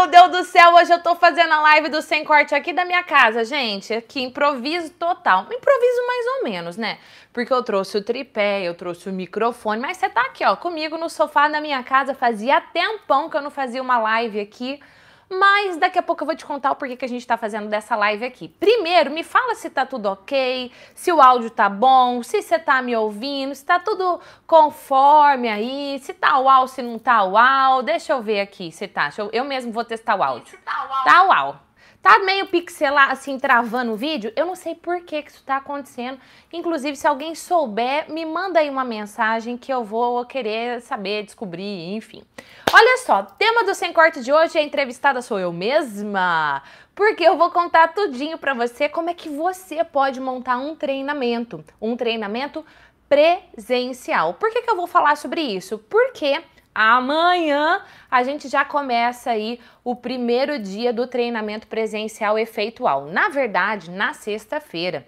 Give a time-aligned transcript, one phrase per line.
[0.00, 2.86] meu Deus do céu, hoje eu tô fazendo a live do Sem Corte aqui da
[2.86, 3.92] minha casa, gente.
[3.92, 5.42] Aqui, improviso total.
[5.42, 6.96] Improviso mais ou menos, né?
[7.34, 10.96] Porque eu trouxe o tripé, eu trouxe o microfone, mas você tá aqui, ó, comigo
[10.96, 12.14] no sofá da minha casa.
[12.14, 14.80] Fazia tempão que eu não fazia uma live aqui
[15.30, 17.68] mas daqui a pouco eu vou te contar o porquê que a gente está fazendo
[17.68, 18.48] dessa live aqui.
[18.48, 22.82] Primeiro, me fala se tá tudo ok, se o áudio tá bom, se você tá
[22.82, 27.82] me ouvindo, se tá tudo conforme aí, se tá uau, se não tá uau.
[27.82, 29.10] Deixa eu ver aqui se tá.
[29.16, 30.58] Eu, eu mesmo vou testar o áudio.
[30.64, 31.04] Tá uau.
[31.04, 31.69] Tá uau.
[32.02, 34.32] Tá meio pixelar, assim, travando o vídeo?
[34.34, 36.18] Eu não sei por que, que isso tá acontecendo.
[36.50, 41.94] Inclusive, se alguém souber, me manda aí uma mensagem que eu vou querer saber, descobrir,
[41.94, 42.22] enfim.
[42.72, 46.62] Olha só, tema do Sem Corte de hoje, a entrevistada sou eu mesma.
[46.94, 51.62] Porque eu vou contar tudinho pra você como é que você pode montar um treinamento.
[51.78, 52.64] Um treinamento
[53.10, 54.34] presencial.
[54.34, 55.76] Por que, que eu vou falar sobre isso?
[55.76, 56.42] Porque
[56.74, 63.06] Amanhã a gente já começa aí o primeiro dia do treinamento presencial efeitual.
[63.06, 65.06] Na verdade, na sexta-feira.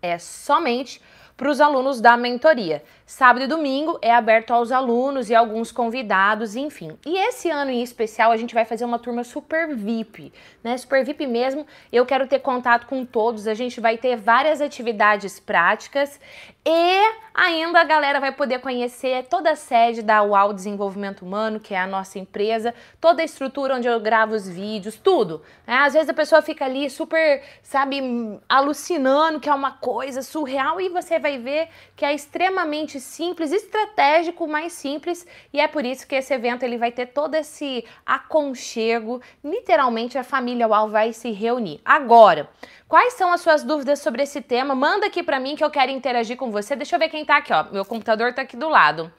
[0.00, 1.00] É somente
[1.36, 2.82] para os alunos da mentoria.
[3.12, 6.96] Sábado e domingo é aberto aos alunos e alguns convidados, enfim.
[7.04, 10.32] E esse ano em especial a gente vai fazer uma turma super VIP,
[10.64, 10.78] né?
[10.78, 11.66] Super VIP mesmo.
[11.92, 13.46] Eu quero ter contato com todos.
[13.46, 16.18] A gente vai ter várias atividades práticas
[16.64, 21.74] e ainda a galera vai poder conhecer toda a sede da UAU Desenvolvimento Humano, que
[21.74, 25.42] é a nossa empresa, toda a estrutura onde eu gravo os vídeos, tudo.
[25.66, 25.74] Né?
[25.74, 28.00] Às vezes a pessoa fica ali super, sabe,
[28.48, 34.46] alucinando que é uma coisa surreal e você vai ver que é extremamente simples, estratégico,
[34.46, 39.20] mais simples, e é por isso que esse evento ele vai ter todo esse aconchego,
[39.44, 41.80] literalmente a família UAU vai se reunir.
[41.84, 42.48] Agora,
[42.88, 44.74] quais são as suas dúvidas sobre esse tema?
[44.74, 46.74] Manda aqui para mim que eu quero interagir com você.
[46.76, 47.64] Deixa eu ver quem tá aqui, ó.
[47.72, 49.12] Meu computador tá aqui do lado.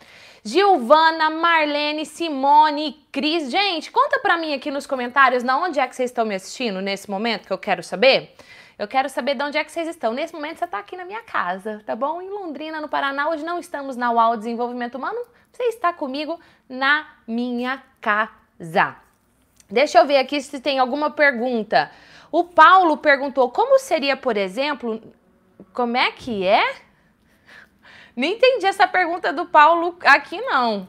[0.45, 3.49] Gilvana, Marlene, Simone, Cris.
[3.49, 6.81] Gente, conta pra mim aqui nos comentários na onde é que vocês estão me assistindo
[6.81, 8.35] nesse momento que eu quero saber.
[8.77, 10.13] Eu quero saber de onde é que vocês estão.
[10.13, 12.21] Nesse momento você está aqui na minha casa, tá bom?
[12.21, 13.29] Em Londrina, no Paraná.
[13.29, 15.19] Hoje não estamos na UAU Desenvolvimento Humano.
[15.51, 18.95] Você está comigo na minha casa.
[19.69, 21.91] Deixa eu ver aqui se tem alguma pergunta.
[22.31, 24.99] O Paulo perguntou como seria, por exemplo,
[25.71, 26.75] como é que é?
[28.15, 30.87] Nem entendi essa pergunta do Paulo aqui não.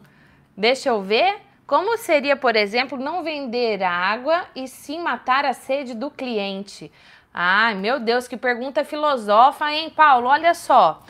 [0.57, 1.43] Deixa eu ver.
[1.67, 6.93] Como seria, por exemplo, não vender água e sim matar a sede do cliente?
[7.37, 10.29] Ai, meu Deus, que pergunta filosofa, hein, Paulo?
[10.29, 11.03] Olha só.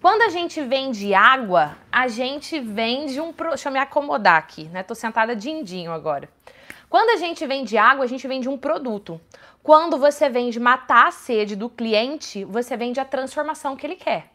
[0.00, 3.32] Quando a gente vende água, a gente vende um.
[3.32, 3.48] Pro...
[3.48, 4.84] Deixa eu me acomodar aqui, né?
[4.84, 6.28] Tô sentada dindinho agora.
[6.88, 9.20] Quando a gente vende água, a gente vende um produto.
[9.60, 14.30] Quando você vende matar a sede do cliente, você vende a transformação que ele quer.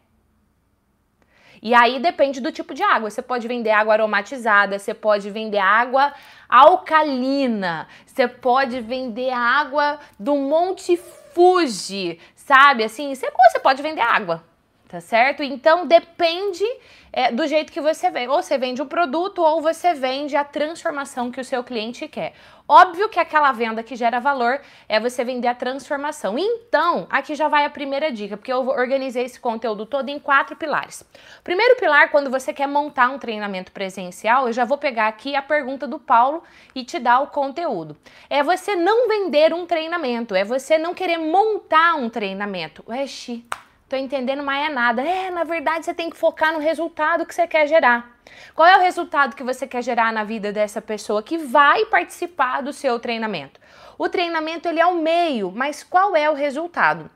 [1.62, 3.10] E aí depende do tipo de água.
[3.10, 6.12] Você pode vender água aromatizada, você pode vender água
[6.48, 10.96] alcalina, você pode vender água do Monte
[11.38, 12.82] Fuji, sabe?
[12.82, 14.42] Assim, você, você pode vender água,
[14.88, 15.40] tá certo?
[15.40, 16.64] Então depende
[17.12, 18.26] é, do jeito que você vende.
[18.26, 22.34] Ou você vende um produto ou você vende a transformação que o seu cliente quer.
[22.68, 26.38] Óbvio que aquela venda que gera valor é você vender a transformação.
[26.38, 30.54] Então, aqui já vai a primeira dica, porque eu organizei esse conteúdo todo em quatro
[30.54, 31.02] pilares.
[31.42, 35.40] Primeiro pilar, quando você quer montar um treinamento presencial, eu já vou pegar aqui a
[35.40, 36.42] pergunta do Paulo
[36.74, 37.96] e te dar o conteúdo.
[38.28, 42.84] É você não vender um treinamento, é você não querer montar um treinamento.
[42.86, 43.46] Oxi,
[43.88, 45.02] tô entendendo, mas é nada.
[45.02, 48.16] É, na verdade, você tem que focar no resultado que você quer gerar.
[48.54, 52.62] Qual é o resultado que você quer gerar na vida dessa pessoa que vai participar
[52.62, 53.58] do seu treinamento?
[53.96, 57.10] O treinamento ele é o meio, mas qual é o resultado?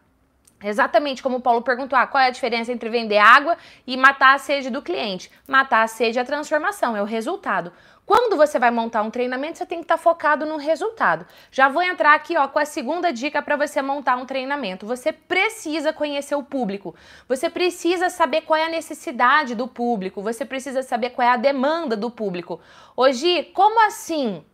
[0.65, 3.57] Exatamente como o Paulo perguntou, ah, qual é a diferença entre vender água
[3.87, 5.31] e matar a sede do cliente?
[5.47, 7.73] Matar a sede é a transformação, é o resultado.
[8.13, 11.27] Quando você vai montar um treinamento, você tem que estar tá focado no resultado.
[11.51, 14.87] Já vou entrar aqui ó, com a segunda dica para você montar um treinamento.
[14.87, 16.95] Você precisa conhecer o público.
[17.27, 20.21] Você precisa saber qual é a necessidade do público.
[20.21, 22.61] Você precisa saber qual é a demanda do público.
[22.95, 24.45] Hoje, como assim?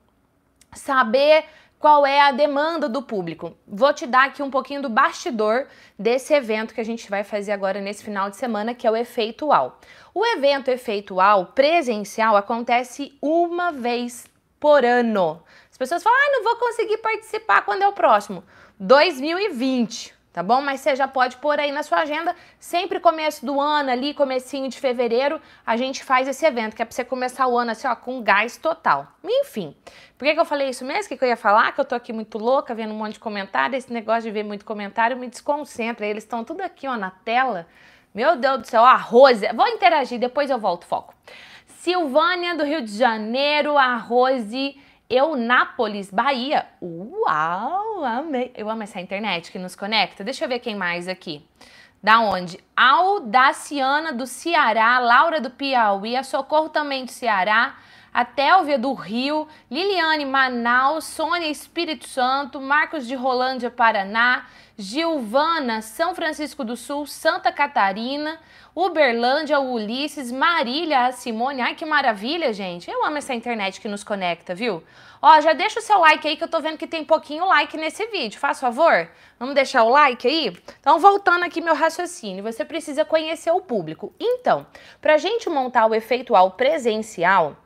[0.73, 1.45] Saber
[1.79, 3.57] qual é a demanda do público.
[3.67, 5.67] Vou te dar aqui um pouquinho do bastidor
[5.99, 8.97] desse evento que a gente vai fazer agora nesse final de semana, que é o
[8.97, 9.81] Efeitual.
[10.13, 14.27] O evento Efeitual presencial acontece uma vez
[14.59, 15.43] por ano.
[15.71, 18.43] As pessoas falam, ah, não vou conseguir participar quando é o próximo.
[18.81, 20.61] 2020 tá bom?
[20.61, 24.69] Mas você já pode pôr aí na sua agenda, sempre começo do ano ali, comecinho
[24.69, 27.89] de fevereiro, a gente faz esse evento, que é pra você começar o ano assim,
[27.89, 29.09] ó, com gás total.
[29.25, 29.75] Enfim,
[30.17, 31.07] por que, que eu falei isso mesmo?
[31.07, 31.73] O que, que eu ia falar?
[31.73, 34.45] Que eu tô aqui muito louca, vendo um monte de comentário, esse negócio de ver
[34.45, 37.67] muito comentário me desconcentra, eles estão tudo aqui, ó, na tela.
[38.15, 41.15] Meu Deus do céu, a Rose, vou interagir, depois eu volto, foco.
[41.67, 46.67] Silvânia, do Rio de Janeiro, a Rose Eunápolis, Bahia.
[46.83, 48.53] Uau, amei.
[48.55, 50.23] Eu amo essa internet que nos conecta.
[50.23, 51.43] Deixa eu ver quem mais aqui.
[52.03, 52.61] Da onde?
[52.77, 57.77] Audaciana do Ceará, Laura do Piauí, a Socorro também do Ceará,
[58.13, 64.47] a Télvia do Rio, Liliane Manaus, Sônia Espírito Santo, Marcos de Rolândia, Paraná,
[64.77, 68.39] Gilvana, São Francisco do Sul, Santa Catarina,
[68.75, 71.61] Uberlândia, Ulisses, Marília, Simone.
[71.61, 72.89] Ai, que maravilha, gente.
[72.89, 74.85] Eu amo essa internet que nos conecta, viu?
[75.21, 77.77] Ó, já deixa o seu like aí que eu tô vendo que tem pouquinho like
[77.77, 78.39] nesse vídeo.
[78.39, 79.11] Faz favor?
[79.37, 80.57] Vamos deixar o like aí?
[80.79, 84.15] Então, voltando aqui meu raciocínio, você precisa conhecer o público.
[84.21, 84.65] Então,
[85.01, 87.57] pra gente montar o efeitual presencial,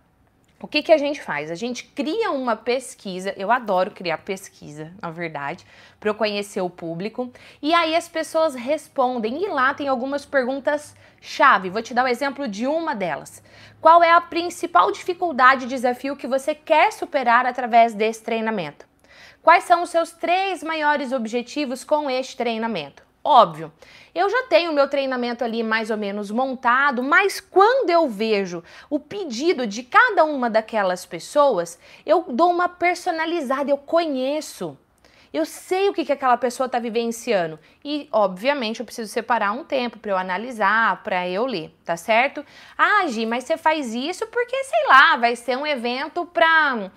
[0.63, 1.51] o que, que a gente faz?
[1.51, 5.67] A gente cria uma pesquisa, eu adoro criar pesquisa, na verdade,
[5.99, 10.95] para eu conhecer o público, e aí as pessoas respondem, e lá tem algumas perguntas
[11.21, 11.69] chave.
[11.69, 13.43] Vou te dar o um exemplo de uma delas.
[13.81, 18.87] Qual é a principal dificuldade e desafio que você quer superar através desse treinamento?
[19.43, 23.03] Quais são os seus três maiores objetivos com este treinamento?
[23.25, 23.73] Óbvio,
[24.13, 28.99] eu já tenho meu treinamento ali mais ou menos montado, mas quando eu vejo o
[28.99, 34.77] pedido de cada uma daquelas pessoas, eu dou uma personalizada, eu conheço.
[35.33, 37.59] Eu sei o que, que aquela pessoa está vivenciando.
[37.83, 42.45] E, obviamente, eu preciso separar um tempo para eu analisar, para eu ler, tá certo?
[42.77, 46.91] Ah, Gi, mas você faz isso porque, sei lá, vai ser um evento para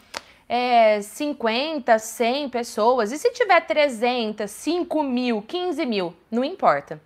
[0.47, 7.01] é, 50, 100 pessoas, e se tiver 300, 5 mil, 15 mil, não importa.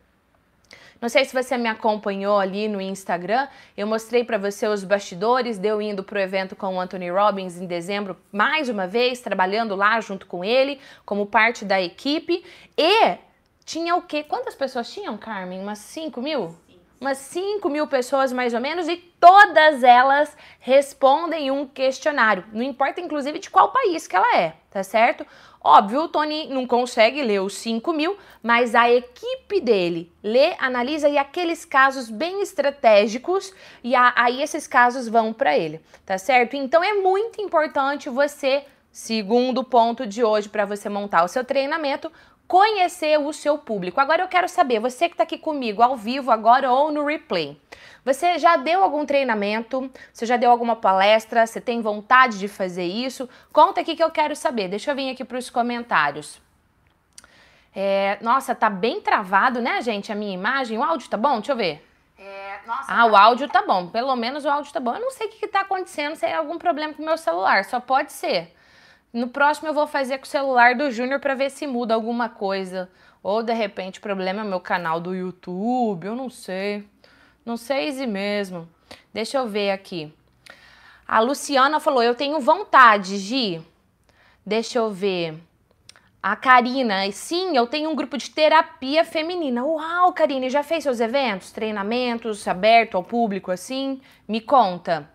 [1.02, 3.48] Não sei se você me acompanhou ali no Instagram,
[3.78, 7.58] eu mostrei para você os bastidores de eu indo pro evento com o Anthony Robbins
[7.58, 12.44] em dezembro, mais uma vez, trabalhando lá junto com ele, como parte da equipe.
[12.78, 13.18] E
[13.64, 14.24] tinha o quê?
[14.24, 15.62] Quantas pessoas tinham, Carmen?
[15.62, 16.54] Umas 5 mil?
[17.00, 22.44] Umas 5 mil pessoas mais ou menos, e todas elas respondem um questionário.
[22.52, 25.26] Não importa, inclusive, de qual país que ela é, tá certo?
[25.62, 31.10] Óbvio, o Tony não consegue ler os 5 mil, mas a equipe dele lê, analisa
[31.10, 33.54] e aqueles casos bem estratégicos,
[33.84, 36.56] e a, aí esses casos vão para ele, tá certo?
[36.56, 42.10] Então é muito importante você, segundo ponto de hoje, para você montar o seu treinamento,
[42.50, 44.02] conhecer o seu público.
[44.02, 47.56] Agora eu quero saber, você que está aqui comigo ao vivo agora ou no replay,
[48.04, 49.88] você já deu algum treinamento?
[50.12, 51.46] Você já deu alguma palestra?
[51.46, 53.30] Você tem vontade de fazer isso?
[53.54, 54.68] Conta aqui que eu quero saber.
[54.68, 56.42] Deixa eu vir aqui para os comentários.
[57.76, 60.12] É, nossa, tá bem travado, né, gente?
[60.12, 60.76] A minha imagem.
[60.76, 61.36] O áudio tá bom?
[61.36, 61.88] Deixa eu ver.
[62.18, 63.06] É, nossa, ah, tá...
[63.06, 63.88] o áudio tá bom.
[63.90, 64.96] Pelo menos o áudio tá bom.
[64.96, 67.18] Eu não sei o que, que tá acontecendo, se é algum problema com o meu
[67.18, 67.64] celular.
[67.66, 68.56] Só pode ser.
[69.12, 72.30] No próximo eu vou fazer com o celular do Júnior para ver se muda alguma
[72.30, 72.90] coisa.
[73.24, 76.88] Ou de repente o problema é meu canal do YouTube, eu não sei.
[77.46, 78.70] Não sei se mesmo.
[79.14, 80.14] Deixa eu ver aqui.
[81.08, 83.62] A Luciana falou: Eu tenho vontade, Gi.
[84.46, 85.36] Deixa eu ver.
[86.22, 89.64] A Karina, sim, eu tenho um grupo de terapia feminina.
[89.64, 94.02] Uau, Karina, já fez seus eventos, treinamentos aberto ao público assim?
[94.28, 95.10] Me conta.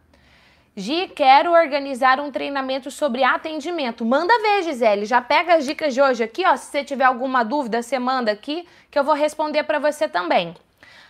[0.77, 4.05] Gi, quero organizar um treinamento sobre atendimento.
[4.05, 5.07] Manda ver, Gisele.
[5.07, 6.57] Já pega as dicas de hoje aqui, ó.
[6.57, 10.53] Se você tiver alguma dúvida, você manda aqui que eu vou responder para você também.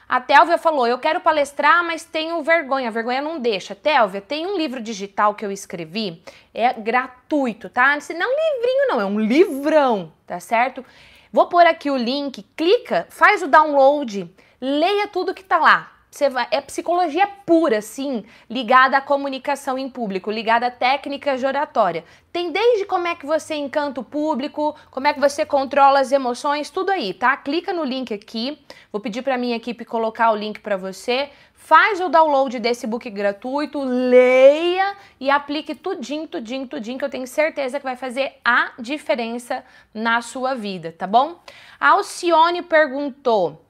[0.06, 2.88] A Télvia falou: Eu quero palestrar, mas tenho vergonha.
[2.88, 3.74] A vergonha não deixa.
[3.74, 6.22] Télvia, tem um livro digital que eu escrevi,
[6.52, 7.96] é gratuito, tá?
[8.14, 10.84] Não é um livrinho, não, é um livrão, tá certo?
[11.32, 14.30] Vou pôr aqui o link, clica, faz o download,
[14.60, 15.93] leia tudo que tá lá.
[16.14, 21.46] Você vai, é psicologia pura, sim, ligada à comunicação em público, ligada a técnicas de
[21.46, 22.04] oratória.
[22.32, 26.12] Tem desde como é que você encanta o público, como é que você controla as
[26.12, 27.36] emoções, tudo aí, tá?
[27.36, 28.56] Clica no link aqui.
[28.92, 31.30] Vou pedir para minha equipe colocar o link para você.
[31.52, 37.26] Faz o download desse book gratuito, leia e aplique tudinho, tudinho, tudinho, que eu tenho
[37.26, 41.40] certeza que vai fazer a diferença na sua vida, tá bom?
[41.80, 43.64] A Alcione perguntou: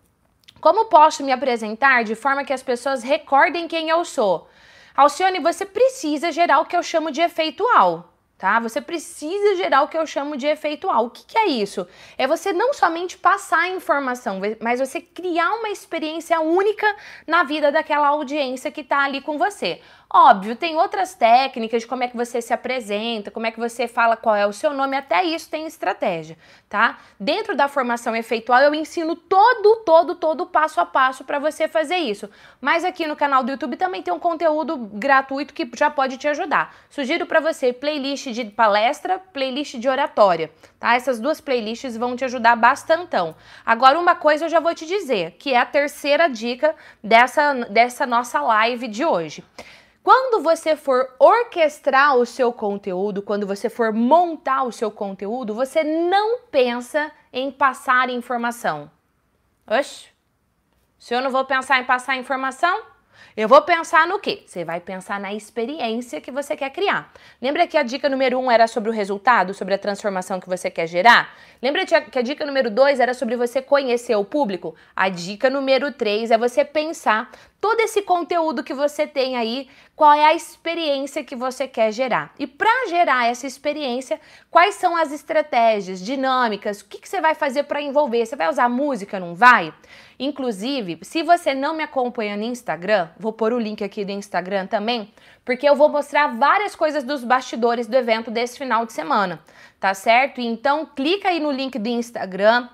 [0.64, 4.48] como posso me apresentar de forma que as pessoas recordem quem eu sou?
[4.96, 8.60] Alcione, você precisa gerar o que eu chamo de efeitual tá?
[8.60, 11.06] Você precisa gerar o que eu chamo de efeitual.
[11.06, 11.86] O que, que é isso?
[12.18, 16.86] É você não somente passar a informação, mas você criar uma experiência única
[17.26, 19.80] na vida daquela audiência que está ali com você.
[20.16, 23.88] Óbvio, tem outras técnicas de como é que você se apresenta, como é que você
[23.88, 26.98] fala qual é o seu nome, até isso tem estratégia, tá?
[27.18, 31.96] Dentro da formação efeitual eu ensino todo, todo, todo passo a passo para você fazer
[31.96, 32.30] isso.
[32.60, 36.28] Mas aqui no canal do YouTube também tem um conteúdo gratuito que já pode te
[36.28, 36.74] ajudar.
[36.88, 40.94] Sugiro para você playlist de palestra, playlist de oratória, tá?
[40.94, 43.34] Essas duas playlists vão te ajudar bastantão.
[43.66, 48.06] Agora uma coisa eu já vou te dizer, que é a terceira dica dessa, dessa
[48.06, 49.42] nossa live de hoje.
[50.04, 55.82] Quando você for orquestrar o seu conteúdo, quando você for montar o seu conteúdo, você
[55.82, 58.90] não pensa em passar informação.
[59.66, 60.08] Oxe,
[60.98, 62.82] se eu não vou pensar em passar informação,
[63.34, 64.44] eu vou pensar no quê?
[64.46, 67.10] Você vai pensar na experiência que você quer criar.
[67.40, 70.70] Lembra que a dica número um era sobre o resultado, sobre a transformação que você
[70.70, 71.34] quer gerar?
[71.64, 74.74] Lembra que a dica número dois era sobre você conhecer o público?
[74.94, 79.66] A dica número três é você pensar todo esse conteúdo que você tem aí,
[79.96, 82.34] qual é a experiência que você quer gerar.
[82.38, 87.34] E para gerar essa experiência, quais são as estratégias, dinâmicas, o que, que você vai
[87.34, 88.26] fazer para envolver?
[88.26, 89.72] Você vai usar música, não vai?
[90.18, 94.66] Inclusive, se você não me acompanha no Instagram, vou pôr o link aqui do Instagram
[94.66, 95.10] também,
[95.44, 99.40] porque eu vou mostrar várias coisas dos bastidores do evento desse final de semana,
[99.78, 100.40] tá certo?
[100.40, 102.68] Então, clica aí no link do Instagram,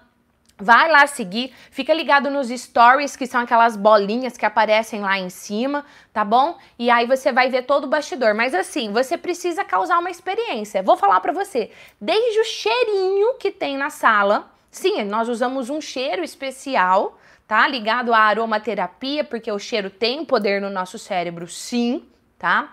[0.62, 5.30] Vai lá seguir, fica ligado nos stories, que são aquelas bolinhas que aparecem lá em
[5.30, 6.58] cima, tá bom?
[6.78, 8.34] E aí você vai ver todo o bastidor.
[8.34, 10.82] Mas assim, você precisa causar uma experiência.
[10.82, 15.80] Vou falar para você, desde o cheirinho que tem na sala, sim, nós usamos um
[15.80, 17.16] cheiro especial
[17.48, 17.66] tá?
[17.66, 22.00] Ligado à aromaterapia, porque o cheiro tem poder no nosso cérebro, sim,
[22.40, 22.70] tá?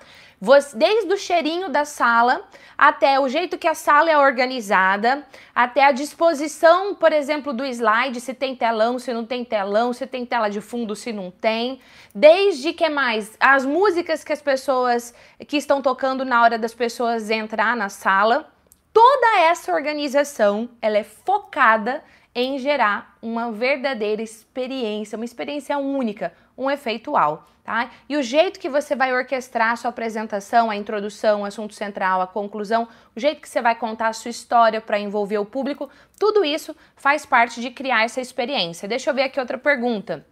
[0.76, 2.48] Desde o cheirinho da sala
[2.78, 8.22] até o jeito que a sala é organizada, até a disposição, por exemplo, do slide,
[8.22, 11.82] se tem telão, se não tem telão, se tem tela de fundo, se não tem.
[12.14, 15.14] Desde que mais as músicas que as pessoas
[15.48, 18.50] que estão tocando na hora das pessoas entrar na sala.
[18.94, 26.72] Toda essa organização, ela é focada em gerar uma verdadeira experiência, uma experiência única, um
[26.72, 27.92] efeito uau, tá?
[28.10, 32.22] E o jeito que você vai orquestrar a sua apresentação, a introdução, o assunto central,
[32.22, 35.90] a conclusão, o jeito que você vai contar a sua história para envolver o público,
[36.20, 38.88] tudo isso faz parte de criar essa experiência.
[38.88, 40.26] Deixa eu ver aqui outra pergunta.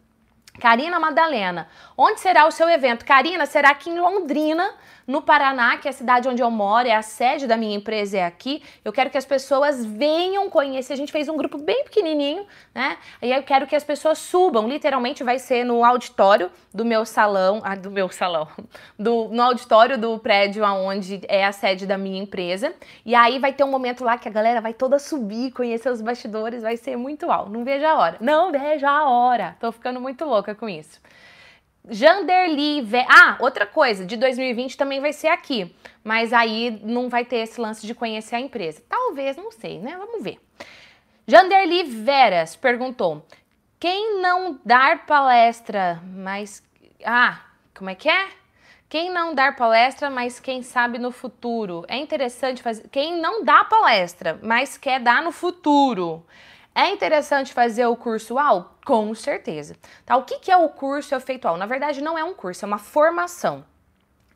[0.60, 3.06] Karina Madalena, onde será o seu evento?
[3.06, 4.74] Karina, será aqui em Londrina,
[5.08, 8.18] no Paraná, que é a cidade onde eu moro, é a sede da minha empresa,
[8.18, 8.64] é aqui.
[8.84, 10.94] Eu quero que as pessoas venham conhecer.
[10.94, 12.98] A gente fez um grupo bem pequenininho, né?
[13.22, 14.68] E eu quero que as pessoas subam.
[14.68, 18.48] Literalmente vai ser no auditório do meu salão, ah, do meu salão,
[18.98, 22.74] do, no auditório do prédio onde é a sede da minha empresa.
[23.06, 26.02] E aí vai ter um momento lá que a galera vai toda subir, conhecer os
[26.02, 27.52] bastidores, vai ser muito alto.
[27.52, 28.18] Não vejo a hora.
[28.20, 29.56] Não vejo a hora.
[29.60, 31.02] Tô ficando muito louca com isso.
[31.90, 32.82] Janderli.
[32.82, 33.06] Ve...
[33.08, 35.74] Ah, outra coisa, de 2020 também vai ser aqui.
[36.04, 38.84] Mas aí não vai ter esse lance de conhecer a empresa.
[38.88, 39.96] Talvez, não sei, né?
[39.98, 40.40] Vamos ver.
[41.28, 43.26] Janderli Veras perguntou:
[43.80, 46.64] quem não dar palestra, mas.
[47.04, 47.42] Ah,
[47.76, 48.28] como é que é?
[48.88, 51.84] Quem não dar palestra, mas quem sabe no futuro.
[51.88, 52.88] É interessante fazer.
[52.90, 56.26] Quem não dá palestra, mas quer dar no futuro.
[56.78, 58.78] É interessante fazer o curso AL?
[58.86, 59.78] Com certeza.
[60.06, 60.18] Tá?
[60.18, 61.56] O que, que é o curso efeitual?
[61.56, 63.66] Na verdade, não é um curso, é uma formação.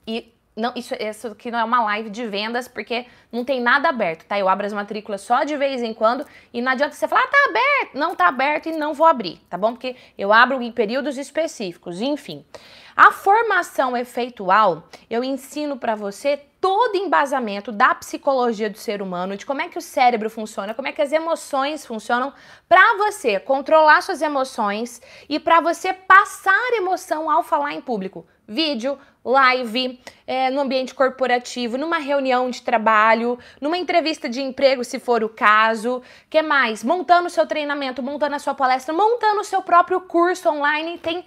[0.08, 3.90] E não, isso, isso aqui não é uma live de vendas, porque não tem nada
[3.90, 4.38] aberto, tá?
[4.38, 7.28] Eu abro as matrículas só de vez em quando e não adianta você falar, ah,
[7.28, 7.98] tá aberto.
[7.98, 9.74] Não tá aberto e não vou abrir, tá bom?
[9.74, 12.46] Porque eu abro em períodos específicos, enfim.
[12.96, 19.46] A formação efeitual, eu ensino para você todo embasamento da psicologia do ser humano, de
[19.46, 22.34] como é que o cérebro funciona, como é que as emoções funcionam,
[22.68, 28.28] para você controlar suas emoções e para você passar emoção ao falar em público.
[28.46, 35.00] Vídeo, live, é, no ambiente corporativo, numa reunião de trabalho, numa entrevista de emprego, se
[35.00, 36.02] for o caso.
[36.30, 36.84] que mais?
[36.84, 40.98] Montando o seu treinamento, montando a sua palestra, montando o seu próprio curso online.
[40.98, 41.26] Tem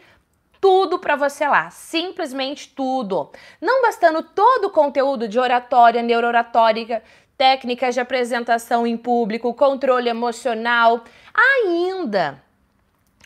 [0.61, 3.30] tudo para você lá, simplesmente tudo.
[3.61, 7.02] Não bastando todo o conteúdo de oratória, neurooratórica,
[7.37, 11.02] técnicas de apresentação em público, controle emocional,
[11.34, 12.40] ainda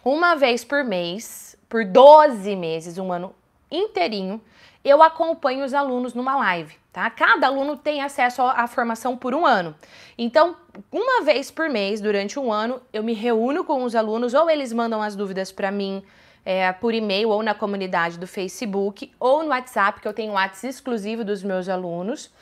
[0.03, 3.35] uma vez por mês, por 12 meses, um ano
[3.71, 4.41] inteirinho,
[4.87, 7.11] eu acompanho os alunos numa live, tá?
[7.11, 9.75] Cada aluno tem acesso à formação por um ano.
[10.17, 10.55] Então,
[10.93, 14.73] uma vez por mês, durante um ano, eu me reúno com os alunos, ou eles
[14.73, 16.05] mandam as dúvidas para mim,
[16.45, 20.69] é, por e-mail ou na comunidade do Facebook ou no WhatsApp, que eu tenho WhatsApp
[20.69, 22.33] exclusivo dos meus alunos.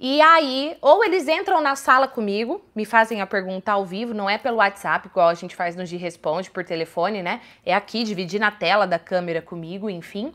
[0.00, 4.30] E aí, ou eles entram na sala comigo, me fazem a pergunta ao vivo, não
[4.30, 7.40] é pelo WhatsApp, igual a gente faz no G Responde por telefone, né?
[7.66, 10.32] É aqui, dividir na tela da câmera comigo, enfim.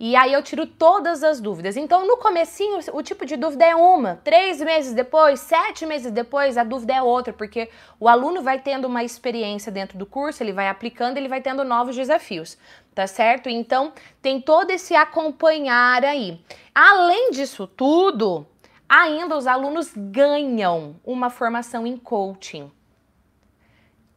[0.00, 1.76] E aí eu tiro todas as dúvidas.
[1.76, 4.20] Então, no comecinho, o tipo de dúvida é uma.
[4.24, 8.86] Três meses depois, sete meses depois, a dúvida é outra, porque o aluno vai tendo
[8.86, 12.58] uma experiência dentro do curso, ele vai aplicando, ele vai tendo novos desafios,
[12.92, 13.48] tá certo?
[13.48, 16.40] Então, tem todo esse acompanhar aí.
[16.74, 18.44] Além disso tudo,
[18.88, 22.70] ainda os alunos ganham uma formação em coaching.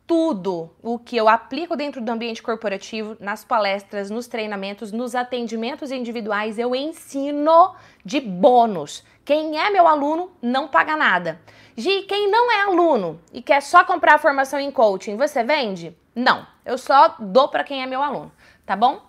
[0.08, 5.92] tudo o que eu aplico dentro do ambiente corporativo, nas palestras, nos treinamentos, nos atendimentos
[5.92, 9.04] individuais, eu ensino de bônus.
[9.26, 11.42] Quem é meu aluno não paga nada.
[11.76, 15.96] Gi, quem não é aluno e quer só comprar a formação em coaching, você vende?
[16.16, 18.32] Não, eu só dou para quem é meu aluno,
[18.66, 19.02] tá bom?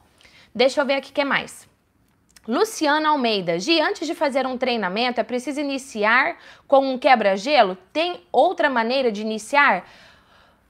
[0.52, 1.67] Deixa eu ver aqui o que mais.
[2.48, 7.76] Luciana Almeida, Gi, antes de fazer um treinamento, é preciso iniciar com um quebra-gelo?
[7.92, 9.86] Tem outra maneira de iniciar?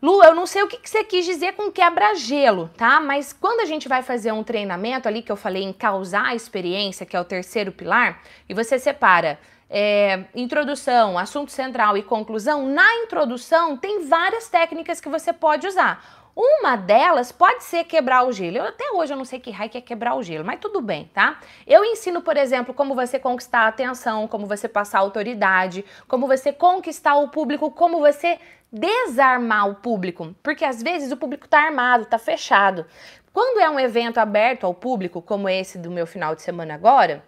[0.02, 2.99] Lu, eu não sei o que, você quis dizer com quebra-gelo, tá?
[2.99, 6.35] Mas quando a gente vai fazer um treinamento ali, que eu falei em causar a
[6.35, 9.38] experiência, que é o terceiro pilar, e você separa
[9.70, 16.27] é, introdução, assunto central e conclusão, na introdução tem várias técnicas que você pode usar.
[16.40, 18.59] Uma delas pode ser quebrar o gelo.
[18.59, 20.80] Eu, até hoje eu não sei que raio que é quebrar o gelo, mas tudo
[20.80, 21.40] bem, tá?
[21.66, 26.52] Eu ensino, por exemplo, como você conquistar a atenção, como você passar autoridade, como você
[26.52, 28.38] conquistar o público, como você
[28.71, 32.87] desarmar o público, porque às vezes o público está armado, está fechado.
[33.33, 37.25] Quando é um evento aberto ao público, como esse do meu final de semana agora,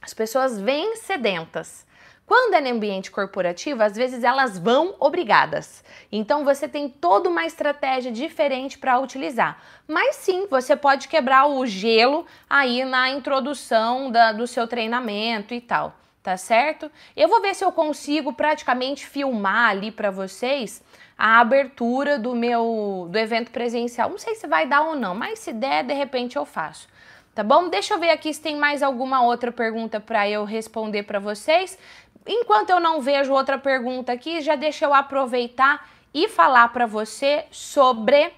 [0.00, 1.85] as pessoas vêm sedentas.
[2.26, 5.84] Quando é no ambiente corporativo, às vezes elas vão obrigadas.
[6.10, 9.62] Então você tem toda uma estratégia diferente para utilizar.
[9.86, 15.60] Mas sim, você pode quebrar o gelo aí na introdução da, do seu treinamento e
[15.60, 15.94] tal
[16.26, 16.90] tá certo?
[17.16, 20.82] Eu vou ver se eu consigo praticamente filmar ali para vocês
[21.16, 24.10] a abertura do meu do evento presencial.
[24.10, 26.88] Não sei se vai dar ou não, mas se der, de repente eu faço.
[27.32, 27.68] Tá bom?
[27.68, 31.78] Deixa eu ver aqui se tem mais alguma outra pergunta para eu responder para vocês.
[32.26, 37.44] Enquanto eu não vejo outra pergunta aqui, já deixa eu aproveitar e falar para você
[37.50, 38.32] sobre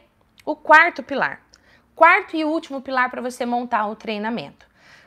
[0.44, 1.40] o quarto pilar.
[1.94, 4.66] Quarto e último pilar para você montar o treinamento.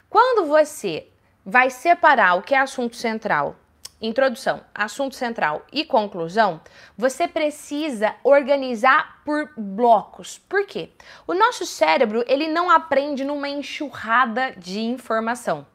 [0.09, 1.07] Quando você
[1.45, 3.55] vai separar o que é assunto central,
[4.01, 6.59] introdução, assunto central e conclusão,
[6.97, 10.39] você precisa organizar por blocos.
[10.49, 10.89] Por quê?
[11.27, 15.67] O nosso cérebro, ele não aprende numa enxurrada de informação.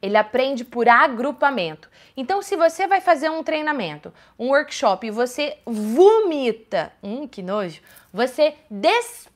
[0.00, 1.88] Ele aprende por agrupamento.
[2.16, 7.80] Então, se você vai fazer um treinamento, um workshop e você vomita, hum, que nojo,
[8.12, 9.35] você despeja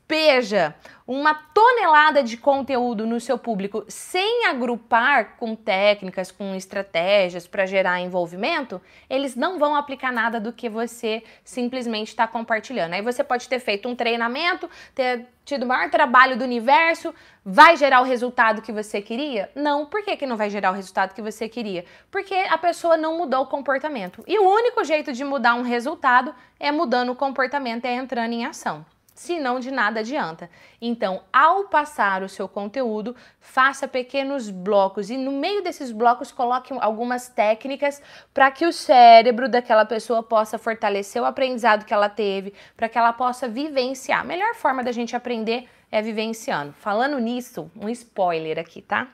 [1.06, 8.00] uma tonelada de conteúdo no seu público sem agrupar com técnicas, com estratégias para gerar
[8.00, 12.94] envolvimento, eles não vão aplicar nada do que você simplesmente está compartilhando.
[12.94, 17.12] Aí você pode ter feito um treinamento, ter tido o maior trabalho do universo,
[17.44, 19.50] vai gerar o resultado que você queria?
[19.54, 19.86] Não.
[19.86, 21.84] Por que, que não vai gerar o resultado que você queria?
[22.10, 24.22] Porque a pessoa não mudou o comportamento.
[24.28, 28.44] E o único jeito de mudar um resultado é mudando o comportamento, é entrando em
[28.44, 28.84] ação
[29.20, 30.48] senão de nada adianta.
[30.80, 36.72] Então, ao passar o seu conteúdo, faça pequenos blocos e no meio desses blocos coloque
[36.80, 38.00] algumas técnicas
[38.32, 42.96] para que o cérebro daquela pessoa possa fortalecer o aprendizado que ela teve, para que
[42.96, 44.22] ela possa vivenciar.
[44.22, 46.72] A melhor forma da gente aprender é vivenciando.
[46.72, 49.06] Falando nisso, um spoiler aqui, tá?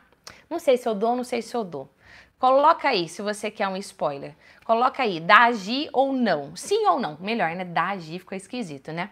[0.49, 1.91] Não sei se eu dou, não sei se eu dou.
[2.39, 4.37] Coloca aí, se você quer um spoiler.
[4.65, 6.55] Coloca aí, dá agir ou não.
[6.55, 7.17] Sim ou não.
[7.19, 7.65] Melhor, né?
[7.65, 9.11] Dá agir ficou esquisito, né?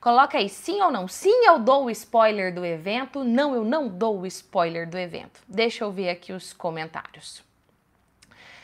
[0.00, 1.08] Coloca aí sim ou não.
[1.08, 3.24] Sim, eu dou o spoiler do evento.
[3.24, 5.40] Não, eu não dou o spoiler do evento.
[5.48, 7.42] Deixa eu ver aqui os comentários.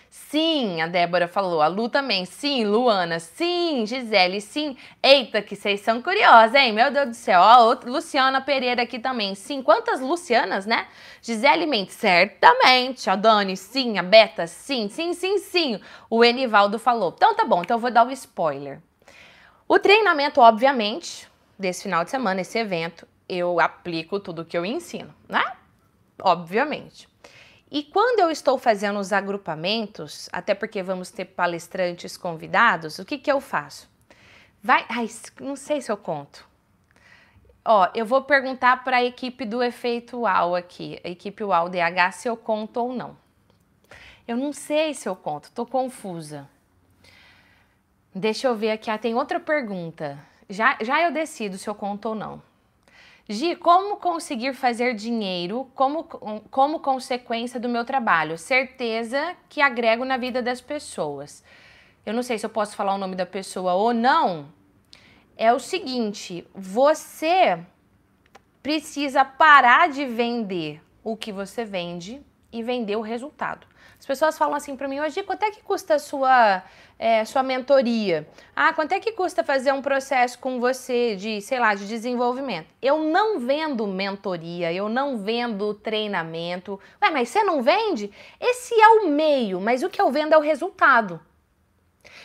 [0.08, 1.60] Sim, a Débora falou.
[1.60, 2.24] A Lu também.
[2.24, 3.18] Sim, Luana.
[3.18, 4.40] Sim, Gisele.
[4.40, 4.76] Sim.
[5.02, 6.72] Eita, que vocês são curiosas, hein?
[6.72, 7.40] Meu Deus do céu.
[7.40, 9.34] Ó, Luciana Pereira aqui também.
[9.34, 10.86] Sim, quantas Lucianas, né?
[11.20, 13.10] Gisele Mendes, certamente.
[13.10, 13.98] A Dani, sim.
[13.98, 14.88] A Beta, sim.
[14.88, 15.80] Sim, sim, sim.
[16.08, 17.12] O Enivaldo falou.
[17.16, 18.80] Então tá bom, então eu vou dar o spoiler.
[19.66, 25.14] O treinamento, obviamente, desse final de semana, esse evento, eu aplico tudo que eu ensino,
[25.28, 25.42] né?
[26.20, 27.08] Obviamente.
[27.70, 33.18] E quando eu estou fazendo os agrupamentos, até porque vamos ter palestrantes convidados, o que,
[33.18, 33.90] que eu faço?
[34.62, 35.08] Vai, ai,
[35.40, 36.46] não sei se eu conto.
[37.64, 42.12] Ó, eu vou perguntar para a equipe do Efeito UAU aqui, a equipe UAU DH,
[42.12, 43.16] se eu conto ou não.
[44.28, 46.48] Eu não sei se eu conto, tô confusa.
[48.14, 50.16] Deixa eu ver aqui, ah, tem outra pergunta.
[50.48, 52.40] Já, já eu decido se eu conto ou não.
[53.28, 58.38] Gi, como conseguir fazer dinheiro como, como consequência do meu trabalho?
[58.38, 61.42] Certeza que agrego na vida das pessoas.
[62.06, 64.46] Eu não sei se eu posso falar o nome da pessoa ou não.
[65.36, 67.58] É o seguinte: você
[68.62, 72.22] precisa parar de vender o que você vende
[72.52, 73.66] e vender o resultado.
[74.04, 76.62] As pessoas falam assim para mim, hoje quanto é que custa a sua,
[76.98, 78.28] é, sua mentoria?
[78.54, 82.66] Ah, quanto é que custa fazer um processo com você de, sei lá, de desenvolvimento?
[82.82, 86.78] Eu não vendo mentoria, eu não vendo treinamento.
[87.02, 88.12] Ué, mas você não vende?
[88.38, 91.18] Esse é o meio, mas o que eu vendo é o resultado.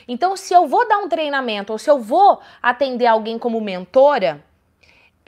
[0.06, 4.44] Então, se eu vou dar um treinamento ou se eu vou atender alguém como mentora,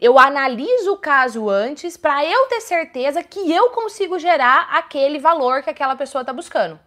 [0.01, 5.61] eu analiso o caso antes para eu ter certeza que eu consigo gerar aquele valor
[5.61, 6.79] que aquela pessoa está buscando.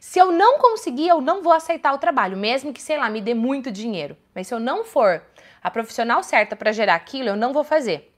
[0.00, 3.20] Se eu não conseguir, eu não vou aceitar o trabalho, mesmo que, sei lá, me
[3.20, 4.16] dê muito dinheiro.
[4.34, 5.22] Mas se eu não for
[5.62, 8.12] a profissional certa para gerar aquilo, eu não vou fazer.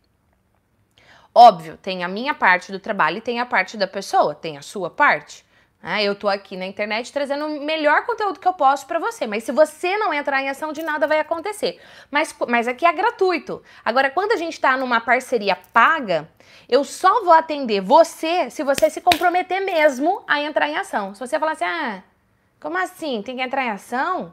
[1.34, 4.62] Óbvio, tem a minha parte do trabalho e tem a parte da pessoa, tem a
[4.62, 5.44] sua parte.
[5.80, 9.28] Ah, eu tô aqui na internet trazendo o melhor conteúdo que eu posso para você,
[9.28, 11.80] mas se você não entrar em ação, de nada vai acontecer.
[12.10, 13.62] Mas, mas aqui é gratuito.
[13.84, 16.28] Agora, quando a gente está numa parceria paga,
[16.68, 21.14] eu só vou atender você se você se comprometer mesmo a entrar em ação.
[21.14, 22.02] Se você falar assim, ah,
[22.60, 23.22] como assim?
[23.22, 24.32] Tem que entrar em ação?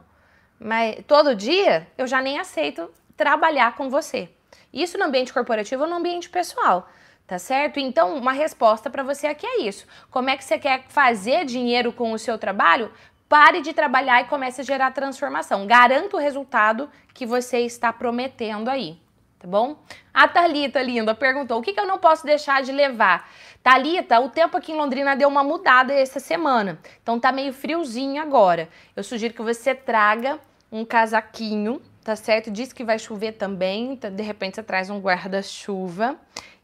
[0.58, 4.28] Mas todo dia, eu já nem aceito trabalhar com você.
[4.72, 6.88] Isso no ambiente corporativo ou no ambiente pessoal.
[7.26, 7.80] Tá certo?
[7.80, 9.84] Então, uma resposta para você aqui é isso.
[10.10, 12.92] Como é que você quer fazer dinheiro com o seu trabalho?
[13.28, 15.66] Pare de trabalhar e comece a gerar transformação.
[15.66, 18.96] Garanta o resultado que você está prometendo aí,
[19.40, 19.76] tá bom?
[20.14, 23.28] A Thalita, linda, perguntou: o que, que eu não posso deixar de levar?
[23.60, 28.22] Thalita, o tempo aqui em Londrina deu uma mudada essa semana, então tá meio friozinho
[28.22, 28.68] agora.
[28.94, 30.38] Eu sugiro que você traga
[30.70, 32.48] um casaquinho, tá certo?
[32.48, 36.16] Diz que vai chover também, então, de repente você traz um guarda-chuva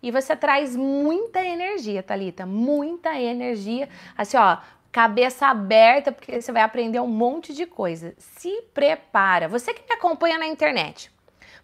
[0.02, 3.88] e você traz muita energia, Talita, muita energia.
[4.16, 4.58] Assim, ó,
[4.90, 8.14] cabeça aberta, porque você vai aprender um monte de coisa.
[8.18, 9.48] Se prepara.
[9.48, 11.10] Você que me acompanha na internet,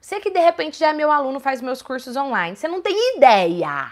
[0.01, 3.17] você que de repente já é meu aluno, faz meus cursos online, você não tem
[3.17, 3.91] ideia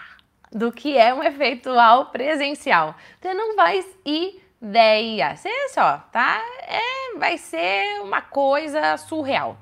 [0.51, 2.95] do que é um efeitual presencial.
[3.21, 5.35] Você não faz ideia.
[5.35, 6.41] Você só, tá?
[6.61, 9.57] É, vai ser uma coisa surreal.